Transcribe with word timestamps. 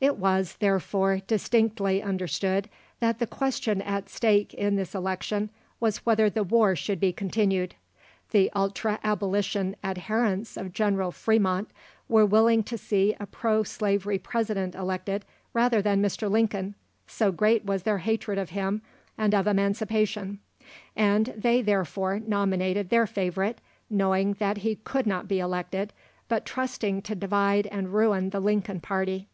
It 0.00 0.18
was, 0.18 0.58
therefore, 0.60 1.18
distinctly 1.26 2.00
understood 2.00 2.68
that 3.00 3.18
the 3.18 3.26
question 3.26 3.82
at 3.82 4.08
stake 4.08 4.54
in 4.54 4.76
this 4.76 4.94
election 4.94 5.50
was, 5.80 6.06
whether 6.06 6.30
the 6.30 6.44
war 6.44 6.76
should 6.76 7.00
be 7.00 7.12
continued. 7.12 7.74
The 8.30 8.52
ultra 8.54 9.00
Abolition 9.02 9.74
adherents 9.82 10.56
of 10.56 10.72
General 10.72 11.10
Fremont 11.10 11.68
were 12.08 12.24
willing 12.24 12.62
to 12.62 12.78
see 12.78 13.16
a 13.18 13.26
pro 13.26 13.64
slavery 13.64 14.16
President 14.16 14.76
elected 14.76 15.24
rather 15.52 15.82
than 15.82 16.00
Mr. 16.00 16.30
Lincoln, 16.30 16.76
so 17.08 17.32
great 17.32 17.64
was 17.64 17.82
their 17.82 17.98
hatred 17.98 18.38
of 18.38 18.50
him 18.50 18.80
and 19.18 19.34
of 19.34 19.48
Emancipation, 19.48 20.38
and 20.94 21.34
they 21.36 21.62
therefore 21.62 22.20
nominated 22.20 22.90
their 22.90 23.08
favourite, 23.08 23.60
knowing 23.90 24.34
that 24.34 24.58
he 24.58 24.76
could 24.76 25.04
not 25.08 25.26
be 25.26 25.40
elected, 25.40 25.92
but 26.28 26.46
trusting 26.46 27.02
to 27.02 27.16
divide 27.16 27.66
and 27.66 27.92
ruin 27.92 28.30
the 28.30 28.38
Lincoln 28.38 28.80
party. 28.80 29.26